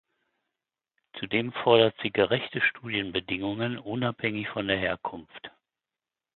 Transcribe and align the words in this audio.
Zudem 1.19 1.51
fordert 1.53 1.93
sie 2.01 2.09
gerechte 2.09 2.59
Studienbedingungen 2.59 3.77
unabhängig 3.77 4.47
von 4.49 4.67
der 4.67 4.79
Herkunft. 4.79 5.51